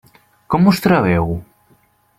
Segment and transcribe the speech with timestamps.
[0.53, 1.33] Com us trobeu?